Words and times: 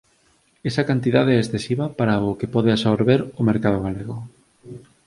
Esa 0.69 0.87
cantidade 0.89 1.31
é 1.35 1.39
excesiva 1.43 1.85
para 1.99 2.23
o 2.29 2.31
que 2.39 2.51
pode 2.53 2.69
absorver 2.71 3.19
o 3.39 3.41
mercado 3.49 3.79
galego. 3.85 4.17